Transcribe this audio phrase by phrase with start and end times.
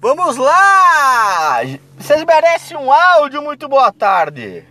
[0.00, 1.58] Vamos lá!
[1.96, 4.64] Vocês merecem um áudio muito boa tarde.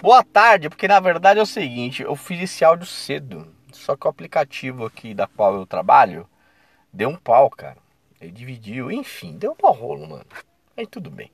[0.00, 3.46] Boa tarde, porque na verdade é o seguinte, eu fiz esse áudio cedo.
[3.72, 6.26] Só que o aplicativo aqui da qual eu trabalho
[6.90, 7.76] deu um pau, cara.
[8.22, 10.26] Ele dividiu, enfim, deu um rolo, mano.
[10.78, 11.30] Aí tudo bem.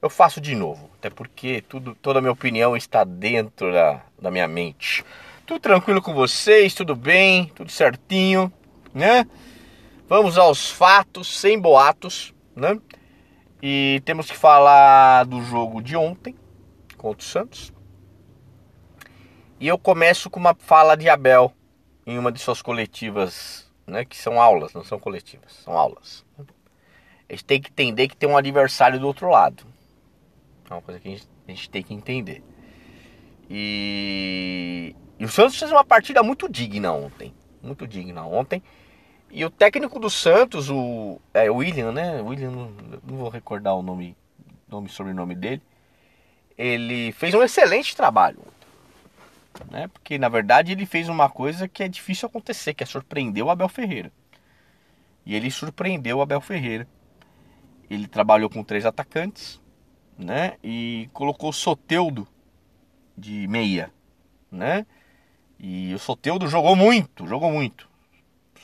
[0.00, 4.30] Eu faço de novo, até porque tudo, toda a minha opinião está dentro da, da
[4.30, 5.04] minha mente.
[5.44, 8.52] Tudo tranquilo com vocês, tudo bem, tudo certinho,
[8.94, 9.26] né?
[10.08, 12.80] Vamos aos fatos, sem boatos, né?
[13.62, 16.34] E temos que falar do jogo de ontem
[16.96, 17.72] contra o Santos.
[19.60, 21.52] E eu começo com uma fala de Abel
[22.06, 24.04] em uma de suas coletivas, né?
[24.04, 26.24] Que são aulas, não são coletivas, são aulas.
[27.28, 29.66] A gente tem que entender que tem um adversário do outro lado.
[30.68, 32.42] É uma coisa que a gente, a gente tem que entender.
[33.50, 37.34] E, e o Santos fez uma partida muito digna ontem.
[37.62, 38.62] Muito digna ontem.
[39.36, 42.22] E o técnico do Santos, o é, William, né?
[42.22, 42.72] William, não,
[43.04, 44.16] vou recordar o nome,
[44.66, 45.60] nome sobrenome dele.
[46.56, 48.38] Ele fez um excelente trabalho,
[49.70, 49.88] né?
[49.88, 53.50] Porque na verdade ele fez uma coisa que é difícil acontecer, que é surpreender o
[53.50, 54.10] Abel Ferreira.
[55.26, 56.88] E ele surpreendeu o Abel Ferreira.
[57.90, 59.60] Ele trabalhou com três atacantes,
[60.16, 60.54] né?
[60.64, 62.26] E colocou o Soteudo
[63.14, 63.92] de meia,
[64.50, 64.86] né?
[65.60, 67.95] E o Soteudo jogou muito, jogou muito.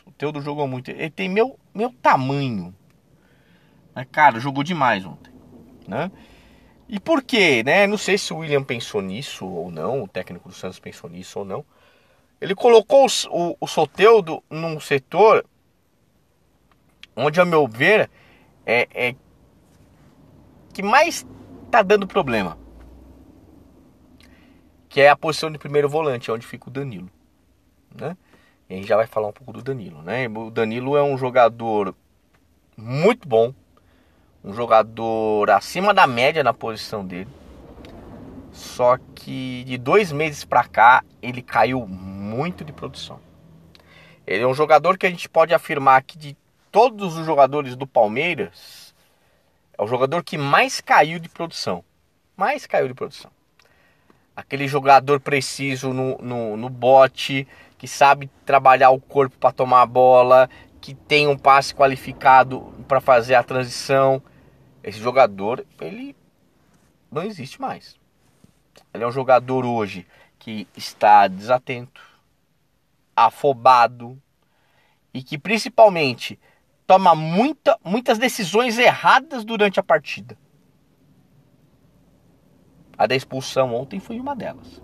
[0.06, 0.90] O Soteudo jogou muito.
[0.90, 2.74] Ele tem meu, meu tamanho.
[3.94, 5.32] Mas, cara, jogou demais ontem,
[5.86, 6.10] né?
[6.88, 7.86] E por quê, né?
[7.86, 11.38] Não sei se o William pensou nisso ou não, o técnico do Santos pensou nisso
[11.38, 11.64] ou não.
[12.40, 15.44] Ele colocou o, o, o Soteudo num setor
[17.16, 18.10] onde, a meu ver,
[18.66, 19.14] é, é
[20.72, 21.26] que mais
[21.70, 22.58] tá dando problema.
[24.88, 27.10] Que é a posição de primeiro volante, onde fica o Danilo.
[27.94, 28.16] Né?
[28.72, 30.00] A gente já vai falar um pouco do Danilo.
[30.02, 30.28] Né?
[30.28, 31.94] O Danilo é um jogador
[32.76, 33.52] muito bom.
[34.42, 37.28] Um jogador acima da média na posição dele.
[38.50, 43.20] Só que de dois meses para cá ele caiu muito de produção.
[44.26, 46.36] Ele é um jogador que a gente pode afirmar que de
[46.70, 48.94] todos os jogadores do Palmeiras,
[49.76, 51.84] é o jogador que mais caiu de produção.
[52.34, 53.30] Mais caiu de produção.
[54.34, 59.86] Aquele jogador preciso no, no, no bote, que sabe trabalhar o corpo para tomar a
[59.86, 60.48] bola,
[60.80, 64.22] que tem um passe qualificado para fazer a transição.
[64.82, 66.16] Esse jogador, ele
[67.10, 67.96] não existe mais.
[68.92, 70.06] Ele é um jogador hoje
[70.38, 72.00] que está desatento,
[73.14, 74.20] afobado
[75.12, 76.38] e que principalmente
[76.86, 80.36] toma muita, muitas decisões erradas durante a partida.
[82.96, 84.82] A da expulsão ontem foi uma delas.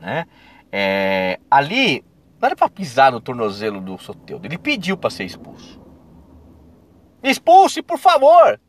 [0.00, 0.26] Né?
[0.70, 2.04] É, ali,
[2.40, 4.46] não era para pisar no tornozelo do Soteudo.
[4.46, 5.80] Ele pediu para ser expulso.
[7.22, 8.60] Expulse, por favor!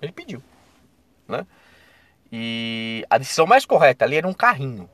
[0.00, 0.42] Ele pediu.
[1.26, 1.46] Né?
[2.32, 4.88] E a decisão mais correta ali era um carrinho.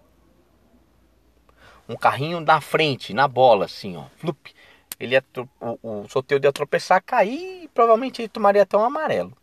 [1.88, 4.04] Um carrinho na frente, na bola, assim, ó.
[4.16, 4.52] Flup
[4.98, 5.24] ele ia,
[5.60, 9.36] o, o Soteldo ia tropeçar, cair e provavelmente ele tomaria até um amarelo.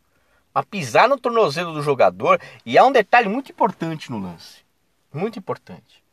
[0.53, 4.65] Mas pisar no tornozelo do jogador, e há um detalhe muito importante no lance.
[5.13, 6.03] Muito importante.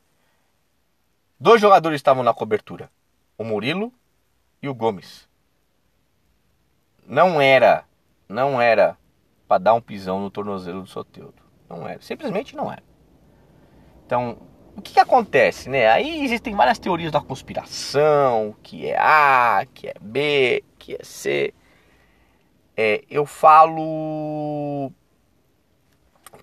[1.38, 2.90] Dois jogadores estavam na cobertura:
[3.36, 3.92] o Murilo
[4.62, 5.28] e o Gomes.
[7.06, 7.84] Não era,
[8.28, 8.96] não era
[9.46, 11.42] para dar um pisão no tornozelo do Soteldo.
[11.68, 12.82] Não era, simplesmente não era.
[14.04, 14.38] Então,
[14.76, 15.88] o que, que, acontece, né?
[15.88, 21.52] Aí existem várias teorias da conspiração, que é A, que é B, que é C.
[22.80, 24.92] É, eu falo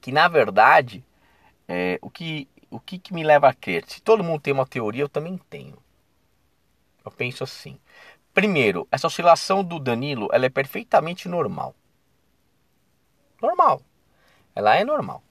[0.01, 1.01] que na verdade
[1.65, 3.85] é, o, que, o que, que me leva a crer?
[3.87, 5.77] Se todo mundo tem uma teoria, eu também tenho.
[7.05, 7.79] Eu penso assim.
[8.33, 11.73] Primeiro, essa oscilação do Danilo ela é perfeitamente normal.
[13.41, 13.81] Normal.
[14.53, 15.23] Ela é normal.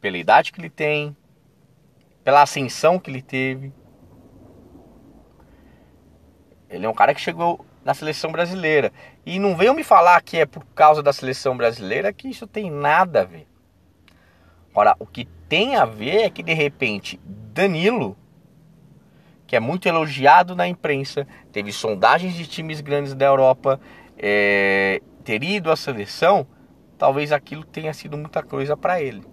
[0.00, 1.16] Pela idade que ele tem,
[2.22, 3.72] pela ascensão que ele teve.
[6.68, 8.92] Ele é um cara que chegou na seleção brasileira.
[9.26, 12.70] E não venham me falar que é por causa da seleção brasileira que isso tem
[12.70, 13.48] nada a ver.
[14.72, 18.16] Ora, o que tem a ver é que de repente Danilo,
[19.44, 23.80] que é muito elogiado na imprensa, teve sondagens de times grandes da Europa,
[24.16, 26.46] é, ter ido à seleção,
[26.96, 29.24] talvez aquilo tenha sido muita coisa para ele.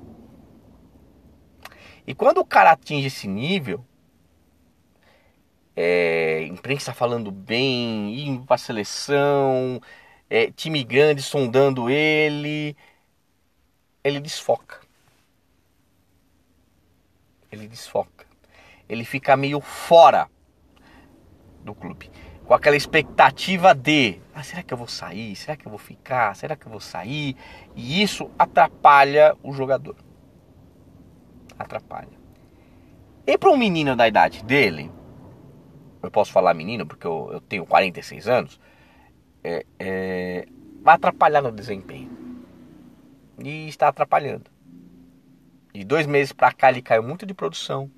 [2.07, 3.85] E quando o cara atinge esse nível,
[5.79, 9.79] é, imprensa falando bem, indo para a seleção,
[10.27, 12.75] é, time grande sondando ele,
[14.03, 14.81] ele desfoca.
[17.51, 18.25] Ele desfoca.
[18.89, 20.27] Ele fica meio fora
[21.63, 22.09] do clube.
[22.43, 25.35] com aquela expectativa de, ah, será que eu vou sair?
[25.35, 26.33] Será que eu vou ficar?
[26.33, 27.35] Será que eu vou sair?
[27.75, 29.97] E isso atrapalha o jogador.
[31.59, 32.17] Atrapalha.
[33.27, 34.89] E para um menino da idade dele,
[36.07, 38.59] eu posso falar menino porque eu, eu tenho 46 anos,
[39.43, 40.47] é, é,
[40.81, 42.09] vai atrapalhar no desempenho.
[43.43, 44.49] E está atrapalhando.
[45.73, 47.91] De dois meses para cá ele caiu muito de produção.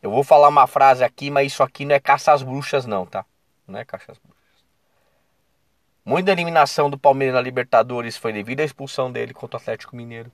[0.00, 3.06] Eu vou falar uma frase aqui, mas isso aqui não é caça às bruxas não,
[3.06, 3.24] tá?
[3.66, 4.42] Não é caça às bruxas.
[6.04, 10.32] Muita eliminação do Palmeiras na Libertadores foi devido à expulsão dele contra o Atlético Mineiro.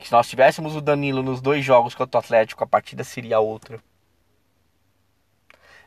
[0.00, 3.38] Que se nós tivéssemos o Danilo nos dois jogos contra o Atlético, a partida seria
[3.38, 3.78] outra.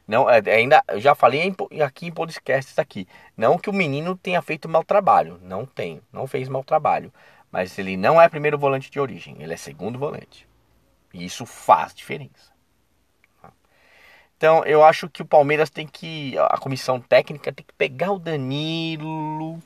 [0.08, 1.52] Não, é, ainda eu já falei
[1.84, 3.08] aqui em podcasts aqui.
[3.36, 7.12] Não que o menino tenha feito mau trabalho, não tem, não fez mau trabalho,
[7.52, 10.48] mas ele não é primeiro volante de origem, ele é segundo volante.
[11.12, 12.54] E isso faz diferença.
[14.38, 18.20] Então, eu acho que o Palmeiras tem que a comissão técnica tem que pegar o
[18.20, 19.58] Danilo,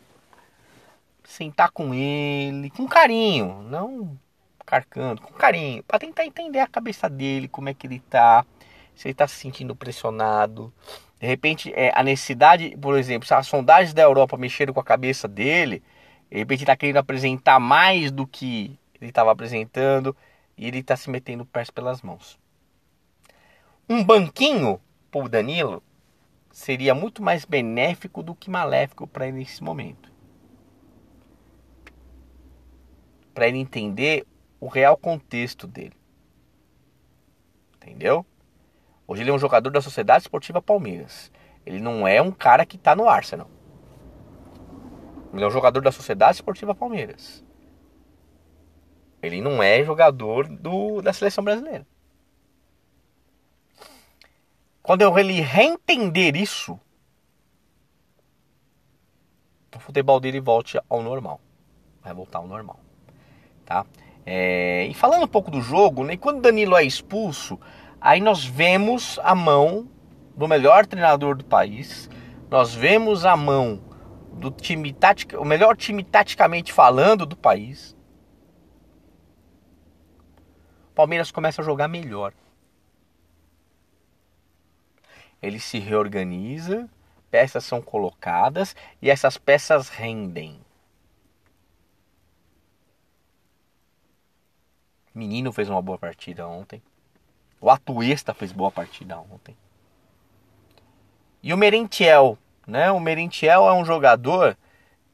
[1.26, 4.18] sentar com ele, com carinho, não
[4.68, 8.46] carcando, com carinho, para tentar entender a cabeça dele, como é que ele tá
[8.94, 10.74] se ele está se sentindo pressionado.
[11.20, 14.84] De repente, é, a necessidade, por exemplo, se as sondagens da Europa mexeram com a
[14.84, 15.82] cabeça dele,
[16.30, 20.16] de repente está querendo apresentar mais do que ele estava apresentando
[20.58, 22.38] e ele está se metendo pés pelas mãos.
[23.88, 25.82] Um banquinho para o Danilo
[26.52, 30.12] seria muito mais benéfico do que maléfico para ele nesse momento.
[33.34, 34.26] Para ele entender
[34.60, 35.96] o real contexto dele.
[37.76, 38.26] Entendeu?
[39.08, 41.32] Hoje ele é um jogador da Sociedade Esportiva Palmeiras.
[41.66, 43.50] Ele não é um cara que está no Arsenal.
[45.34, 47.44] Ele é um jogador da Sociedade Esportiva Palmeiras.
[49.22, 51.86] Ele não é jogador do, da seleção brasileira.
[54.82, 56.80] Quando ele reentender isso,
[59.76, 61.42] o futebol dele volte ao normal.
[62.02, 62.80] Vai voltar ao normal.
[63.66, 63.86] Tá?
[64.30, 67.58] É, e falando um pouco do jogo, né, quando Danilo é expulso,
[68.00, 69.90] Aí nós vemos a mão
[70.36, 72.10] do melhor treinador do país,
[72.50, 73.82] nós vemos a mão
[74.34, 77.98] do time tática, o melhor time taticamente falando do país.
[80.92, 82.34] O Palmeiras começa a jogar melhor.
[85.42, 86.88] Ele se reorganiza,
[87.32, 90.60] peças são colocadas e essas peças rendem.
[95.18, 96.80] Menino fez uma boa partida ontem.
[97.60, 99.58] O Atuesta fez boa partida ontem.
[101.42, 102.38] E o Merentiel,
[102.68, 102.92] né?
[102.92, 104.56] O Merentiel é um jogador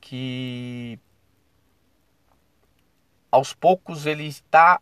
[0.01, 0.99] que
[3.31, 4.81] aos poucos ele está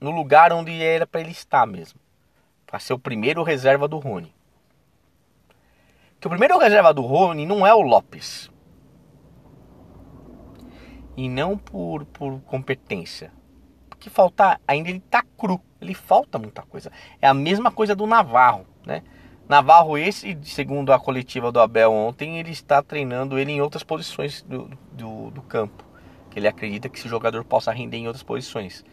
[0.00, 2.00] no lugar onde era para ele estar mesmo.
[2.64, 4.34] Para ser o primeiro reserva do Rony.
[6.18, 8.50] Que o primeiro reserva do Rony não é o Lopes.
[11.14, 13.30] E não por, por competência
[14.04, 16.92] que falta ainda ele tá cru, ele falta muita coisa.
[17.22, 19.02] É a mesma coisa do Navarro, né?
[19.48, 24.42] Navarro esse, segundo a coletiva do Abel ontem, ele está treinando ele em outras posições
[24.42, 25.82] do, do, do campo,
[26.30, 28.84] que ele acredita que esse jogador possa render em outras posições.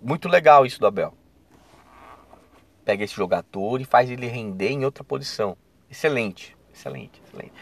[0.00, 1.12] Muito legal isso do Abel.
[2.86, 5.58] Pega esse jogador e faz ele render em outra posição.
[5.90, 7.52] Excelente, excelente, excelente.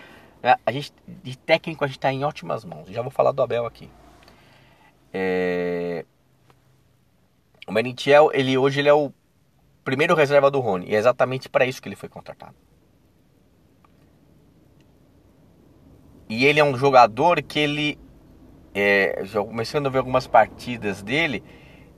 [0.65, 0.93] A gente,
[1.25, 2.89] de técnico a gente está em ótimas mãos.
[2.89, 3.91] Já vou falar do Abel aqui.
[5.13, 6.05] É,
[7.67, 9.13] o Merentiel, ele hoje ele é o
[9.85, 10.87] primeiro reserva do Rony.
[10.89, 12.55] E é exatamente para isso que ele foi contratado.
[16.29, 17.99] E ele é um jogador que ele.
[18.75, 21.43] É, já começando a ver algumas partidas dele.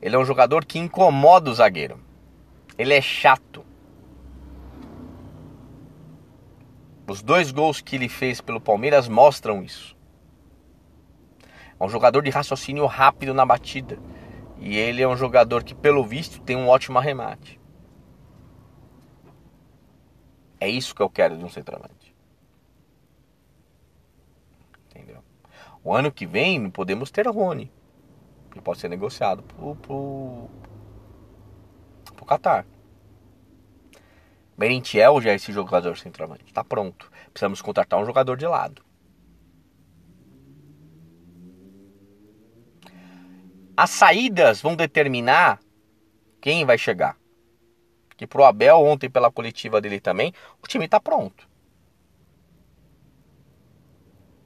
[0.00, 1.98] Ele é um jogador que incomoda o zagueiro.
[2.76, 3.64] Ele é chato.
[7.06, 9.96] Os dois gols que ele fez pelo Palmeiras mostram isso.
[11.80, 13.98] É um jogador de raciocínio rápido na batida.
[14.60, 17.60] E ele é um jogador que, pelo visto, tem um ótimo arremate.
[20.60, 22.14] É isso que eu quero de um centroavante.
[24.86, 25.22] Entendeu?
[25.84, 27.70] O ano que vem podemos ter Rony.
[28.50, 30.48] Que pode ser negociado pro, pro,
[32.16, 32.66] pro Qatar.
[34.56, 36.44] Merentiel já é esse jogador centroavante.
[36.46, 37.08] Está pronto.
[37.32, 38.82] Precisamos contratar um jogador de lado.
[43.78, 45.60] As saídas vão determinar
[46.40, 47.16] quem vai chegar.
[48.16, 51.48] Que pro Abel ontem pela coletiva dele também, o time está pronto.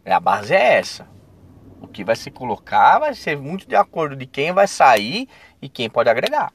[0.05, 1.09] A base é essa.
[1.81, 5.27] O que vai se colocar vai ser muito de acordo de quem vai sair
[5.63, 6.53] e quem pode agregar.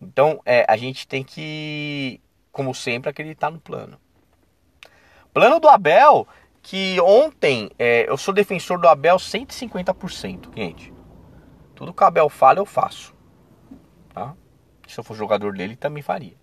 [0.00, 2.18] Então é, a gente tem que,
[2.50, 4.00] como sempre, acreditar no plano.
[5.34, 6.26] Plano do Abel,
[6.68, 10.92] que ontem é, eu sou defensor do Abel 150%, gente.
[11.74, 13.14] Tudo que o Abel fala eu faço.
[14.12, 14.36] Tá?
[14.86, 16.36] Se eu for jogador dele, também faria.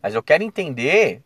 [0.00, 1.24] Mas eu quero entender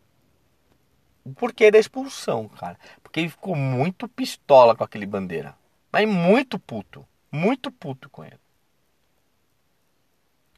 [1.23, 2.79] o porquê da expulsão, cara.
[3.03, 5.55] Porque ele ficou muito pistola com aquele bandeira.
[5.91, 7.05] Mas muito puto.
[7.31, 8.39] Muito puto com ele.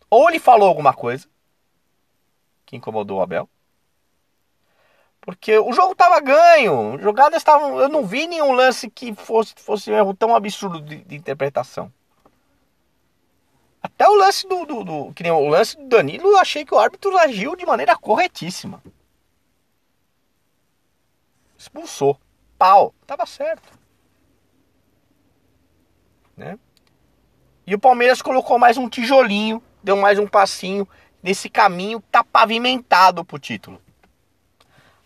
[0.10, 1.28] Ou ele falou alguma coisa
[2.66, 3.50] que incomodou o Abel.
[5.28, 6.98] Porque o jogo tava ganho.
[7.02, 7.82] Jogadas estavam.
[7.82, 11.92] Eu não vi nenhum lance que fosse, fosse um erro tão absurdo de, de interpretação.
[13.84, 16.74] Até o lance do, do, do, Que nem o lance do Danilo, eu achei que
[16.74, 18.82] o árbitro agiu de maneira corretíssima.
[21.58, 22.18] Expulsou.
[22.58, 22.94] Pau.
[23.06, 23.68] Tava certo.
[26.38, 26.58] Né?
[27.66, 30.88] E o Palmeiras colocou mais um tijolinho, deu mais um passinho
[31.22, 33.82] nesse caminho que tá pavimentado pro título.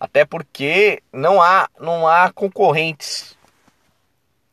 [0.01, 3.37] Até porque não há, não há concorrentes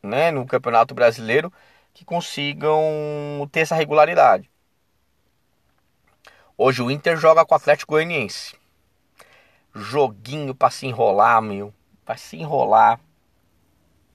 [0.03, 1.51] né, no Campeonato Brasileiro
[1.91, 2.79] que consigam
[3.51, 4.47] ter essa regularidade.
[6.55, 8.55] Hoje o Inter joga com o Atlético Goianiense.
[9.73, 11.73] Joguinho para se enrolar, meu.
[12.05, 12.99] Para se enrolar.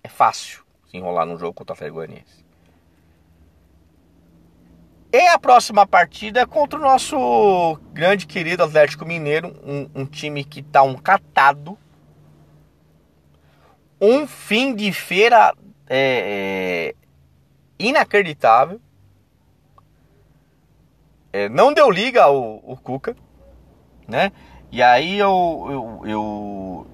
[0.05, 2.44] É fácil se enrolar num jogo contra o Atlético Goianiense.
[5.15, 10.43] E a próxima partida é contra o nosso grande querido Atlético Mineiro, um, um time
[10.43, 11.79] que tá um catado.
[14.01, 15.55] Um fim de feira
[15.89, 16.95] é, é,
[17.79, 18.81] inacreditável.
[21.33, 23.15] É, não deu liga o, o Cuca,
[24.09, 24.33] né?
[24.73, 26.87] E aí eu, eu, eu,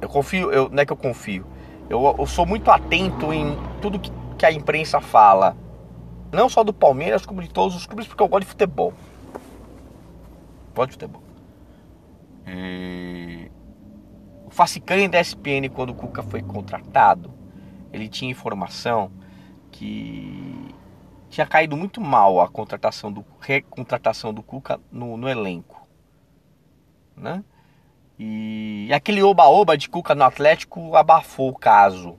[0.00, 1.46] eu confio, eu, não é que eu confio,
[1.90, 5.54] eu, eu sou muito atento em tudo que, que a imprensa fala,
[6.36, 8.92] não só do Palmeiras, como de todos os clubes, porque eu gosto de futebol.
[10.74, 11.22] Gosto de futebol.
[12.46, 13.50] E...
[14.44, 17.32] O Facicane da SPN, quando o Cuca foi contratado,
[17.92, 19.10] ele tinha informação
[19.72, 20.74] que
[21.28, 25.86] tinha caído muito mal a contratação do recontratação do Cuca no, no elenco,
[27.16, 27.42] né?
[28.18, 32.16] E, aquele oba-oba de Cuca no Atlético abafou o caso,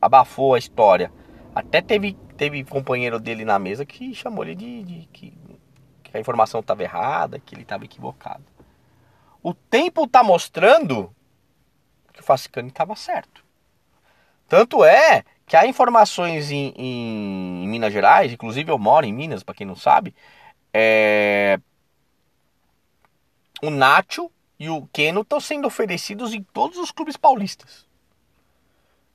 [0.00, 1.12] abafou a história.
[1.54, 5.36] Até teve, teve companheiro dele na mesa que chamou ele de, de que,
[6.02, 8.44] que a informação estava errada, que ele estava equivocado.
[9.42, 11.14] O tempo está mostrando
[12.12, 13.44] que o Facicani estava certo.
[14.48, 19.42] Tanto é que há informações em, em, em, Minas Gerais, inclusive eu moro em Minas,
[19.42, 20.14] para quem não sabe,
[20.72, 21.60] é...
[23.62, 27.86] o Nacho e o Keno estão sendo oferecidos em todos os clubes paulistas.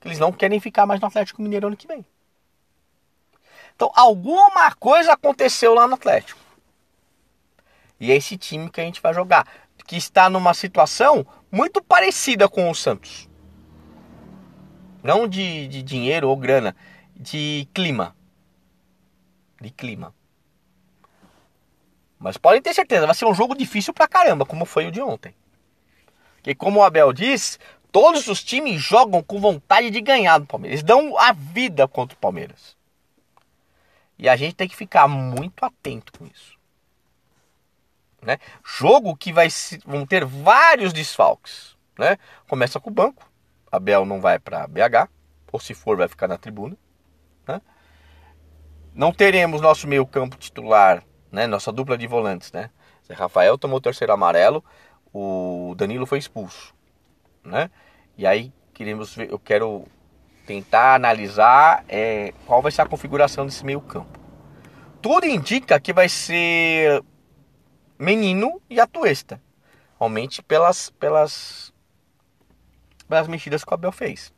[0.04, 2.06] Eles não querem ficar mais no Atlético Mineiro ano que vem.
[3.82, 6.40] Então, alguma coisa aconteceu lá no Atlético.
[8.00, 9.48] E é esse time que a gente vai jogar,
[9.88, 13.28] que está numa situação muito parecida com o Santos.
[15.02, 16.76] Não de, de dinheiro ou grana,
[17.16, 18.16] de clima.
[19.60, 20.14] De clima.
[22.20, 25.02] Mas podem ter certeza, vai ser um jogo difícil pra caramba, como foi o de
[25.02, 25.34] ontem.
[26.36, 27.58] Porque como o Abel diz,
[27.92, 30.82] todos os times jogam com vontade de ganhar do Palmeiras.
[30.82, 32.80] Eles dão a vida contra o Palmeiras.
[34.22, 36.56] E a gente tem que ficar muito atento com isso.
[38.22, 38.38] Né?
[38.64, 39.48] Jogo que vai
[39.84, 41.76] vão ter vários desfalques.
[41.98, 42.20] Né?
[42.48, 43.28] Começa com o banco.
[43.72, 45.10] Abel não vai para BH,
[45.52, 46.78] ou se for, vai ficar na tribuna.
[47.48, 47.60] Né?
[48.94, 51.48] Não teremos nosso meio campo titular, né?
[51.48, 52.52] nossa dupla de volantes.
[52.52, 52.70] Né?
[53.08, 54.64] Zé Rafael tomou o terceiro amarelo,
[55.12, 56.76] o Danilo foi expulso.
[57.44, 57.72] Né?
[58.16, 59.88] E aí queremos ver, eu quero
[60.52, 64.20] tentar analisar é, qual vai ser a configuração desse meio campo.
[65.02, 67.02] Tudo indica que vai ser
[67.98, 69.42] Menino e Atuesta.
[69.98, 71.72] Realmente pelas, pelas
[73.08, 74.34] pelas mexidas que o Abel fez.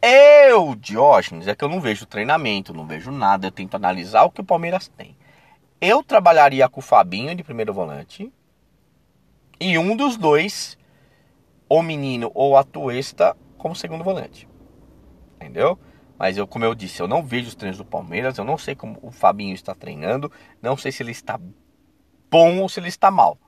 [0.00, 4.30] Eu, Diógenes, é que eu não vejo treinamento, não vejo nada, eu tento analisar o
[4.30, 5.16] que o Palmeiras tem.
[5.80, 8.32] Eu trabalharia com o Fabinho de primeiro volante
[9.60, 10.76] e um dos dois,
[11.68, 14.48] o menino ou a Tuesta, como segundo volante.
[15.36, 15.78] Entendeu?
[16.18, 18.74] Mas eu, como eu disse, eu não vejo os treinos do Palmeiras, eu não sei
[18.74, 21.40] como o Fabinho está treinando, não sei se ele está
[22.30, 23.38] bom ou se ele está mal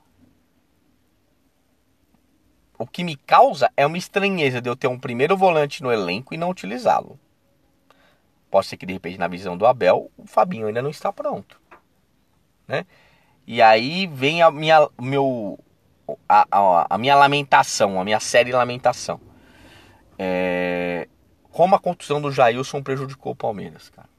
[2.77, 6.33] o que me causa é uma estranheza de eu ter um primeiro volante no elenco
[6.33, 7.19] e não utilizá-lo.
[8.49, 11.59] Pode ser que de repente na visão do Abel o Fabinho ainda não está pronto,
[12.67, 12.85] né?
[13.47, 15.59] E aí vem a minha, meu,
[16.27, 19.19] a, a, a minha lamentação, a minha série lamentação.
[20.17, 21.07] É,
[21.51, 24.09] como a contusão do Jailson prejudicou o Palmeiras, cara.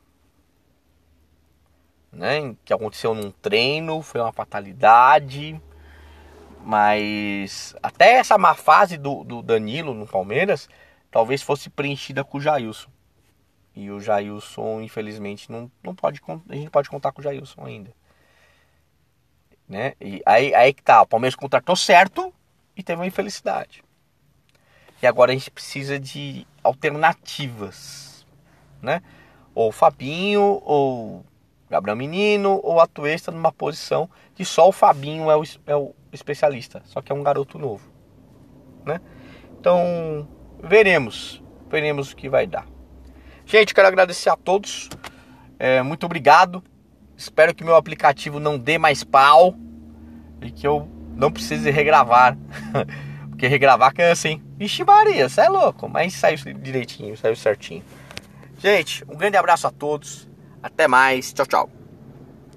[2.12, 2.54] né?
[2.64, 5.60] Que aconteceu num treino, foi uma fatalidade.
[6.64, 10.68] Mas até essa má fase do, do Danilo no Palmeiras
[11.10, 12.90] talvez fosse preenchida com o Jailson.
[13.74, 17.92] E o Jailson, infelizmente, não, não pode, a gente pode contar com o Jailson ainda.
[19.68, 19.92] Né?
[20.00, 22.32] E aí, aí que tá, o Palmeiras contratou certo
[22.74, 23.84] e teve uma infelicidade.
[25.02, 28.26] E agora a gente precisa de alternativas,
[28.80, 29.02] né?
[29.54, 31.24] Ou Fabinho, ou
[31.68, 36.82] Gabriel Menino, ou Atuesta numa posição que só o Fabinho é o, é o especialista,
[36.84, 37.88] só que é um garoto novo,
[38.84, 39.00] né?
[39.58, 40.28] Então,
[40.62, 42.66] veremos, veremos o que vai dar.
[43.44, 44.88] Gente, quero agradecer a todos,
[45.58, 46.62] é, muito obrigado.
[47.16, 49.54] Espero que meu aplicativo não dê mais pau
[50.42, 52.36] e que eu não precise regravar.
[53.36, 54.42] Porque regravar cansa, hein?
[54.56, 55.86] Vixe Maria, você é louco.
[55.86, 57.84] Mas saiu direitinho, saiu certinho.
[58.58, 60.26] Gente, um grande abraço a todos.
[60.62, 61.34] Até mais.
[61.34, 61.70] Tchau, tchau.